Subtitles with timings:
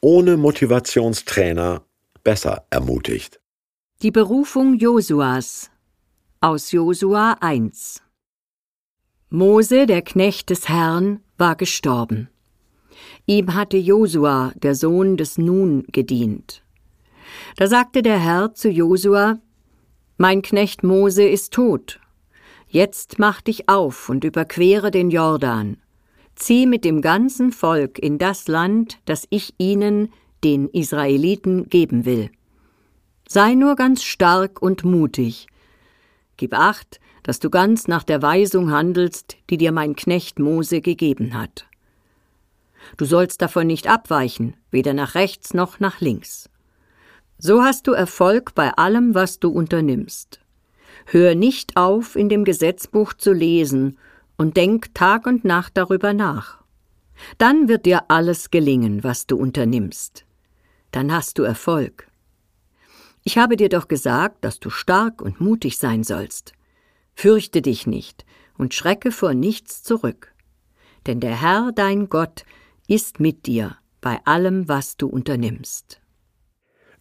[0.00, 1.82] ohne Motivationstrainer
[2.24, 3.40] besser ermutigt.
[4.02, 5.70] Die Berufung Josuas
[6.40, 8.02] aus Josua 1
[9.28, 12.30] Mose, der Knecht des Herrn, war gestorben.
[13.26, 16.64] Ihm hatte Josua, der Sohn des Nun, gedient.
[17.56, 19.38] Da sagte der Herr zu Josua,
[20.16, 22.00] Mein Knecht Mose ist tot.
[22.68, 25.76] Jetzt mach dich auf und überquere den Jordan.
[26.40, 30.10] Zieh mit dem ganzen Volk in das Land, das ich ihnen,
[30.42, 32.30] den Israeliten, geben will.
[33.28, 35.48] Sei nur ganz stark und mutig.
[36.38, 41.34] Gib acht, dass du ganz nach der Weisung handelst, die dir mein Knecht Mose gegeben
[41.34, 41.66] hat.
[42.96, 46.48] Du sollst davon nicht abweichen, weder nach rechts noch nach links.
[47.36, 50.40] So hast du Erfolg bei allem, was du unternimmst.
[51.04, 53.98] Hör nicht auf, in dem Gesetzbuch zu lesen
[54.40, 56.64] und denk Tag und Nacht darüber nach.
[57.36, 60.24] Dann wird dir alles gelingen, was du unternimmst.
[60.92, 62.08] Dann hast du Erfolg.
[63.22, 66.54] Ich habe dir doch gesagt, dass du stark und mutig sein sollst.
[67.12, 68.24] Fürchte dich nicht
[68.56, 70.32] und schrecke vor nichts zurück.
[71.06, 72.46] Denn der Herr, dein Gott,
[72.88, 76.00] ist mit dir bei allem, was du unternimmst.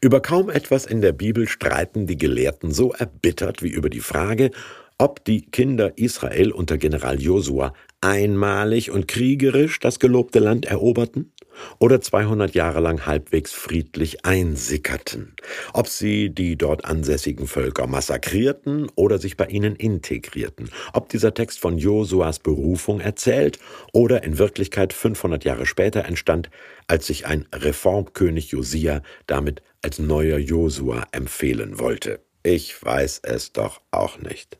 [0.01, 4.51] Über kaum etwas in der Bibel streiten die Gelehrten so erbittert wie über die Frage,
[4.99, 11.31] ob die Kinder Israel unter General Josua einmalig und kriegerisch das gelobte Land eroberten
[11.79, 15.35] oder 200 Jahre lang halbwegs friedlich einsickerten,
[15.73, 21.59] ob sie die dort ansässigen Völker massakrierten oder sich bei ihnen integrierten, ob dieser Text
[21.59, 23.59] von Josuas Berufung erzählt
[23.93, 26.49] oder in Wirklichkeit 500 Jahre später entstand,
[26.87, 32.21] als sich ein Reformkönig Josia damit als neuer Josua empfehlen wollte.
[32.43, 34.59] Ich weiß es doch auch nicht.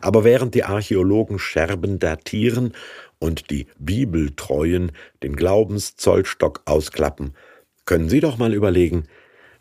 [0.00, 2.72] Aber während die Archäologen Scherben datieren
[3.18, 7.34] und die Bibeltreuen den Glaubenszollstock ausklappen,
[7.84, 9.04] können Sie doch mal überlegen,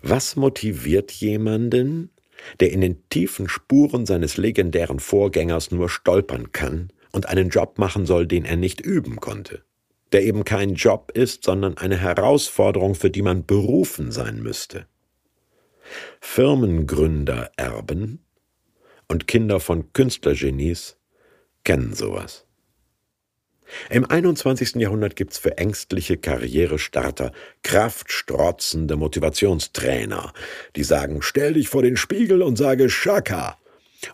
[0.01, 2.11] was motiviert jemanden,
[2.59, 8.05] der in den tiefen Spuren seines legendären Vorgängers nur stolpern kann und einen Job machen
[8.05, 9.63] soll, den er nicht üben konnte,
[10.11, 14.87] der eben kein Job ist, sondern eine Herausforderung, für die man berufen sein müsste.
[16.19, 18.25] Firmengründer erben
[19.11, 20.95] und Kinder von Künstlergenies
[21.65, 22.45] kennen sowas.
[23.89, 24.75] Im 21.
[24.75, 30.31] Jahrhundert gibt's für ängstliche Karrierestarter kraftstrotzende Motivationstrainer,
[30.77, 33.57] die sagen, stell dich vor den Spiegel und sage Shaka.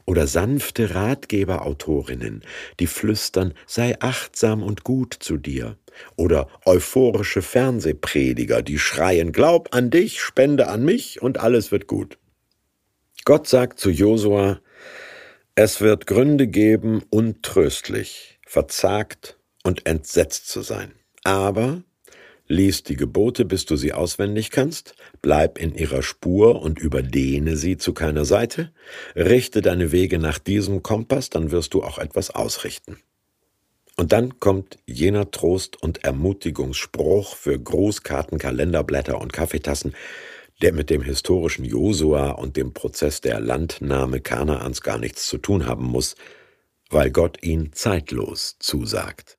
[0.05, 2.43] Oder sanfte Ratgeberautorinnen,
[2.79, 5.77] die flüstern, sei achtsam und gut zu dir.
[6.15, 12.17] Oder euphorische Fernsehprediger, die schreien, glaub an dich, spende an mich und alles wird gut.
[13.25, 14.59] Gott sagt zu Josua,
[15.59, 20.91] es wird Gründe geben, untröstlich, verzagt und entsetzt zu sein.
[21.23, 21.81] Aber
[22.47, 27.77] lies die Gebote, bis du sie auswendig kannst, bleib in ihrer Spur und überdehne sie
[27.77, 28.71] zu keiner Seite,
[29.15, 32.97] richte deine Wege nach diesem Kompass, dann wirst du auch etwas ausrichten.
[33.95, 39.95] Und dann kommt jener Trost und Ermutigungsspruch für Grußkarten, Kalenderblätter und Kaffeetassen,
[40.61, 45.65] der mit dem historischen Josua und dem Prozess der Landnahme Kanaans gar nichts zu tun
[45.65, 46.15] haben muss,
[46.89, 49.36] weil Gott ihn zeitlos zusagt.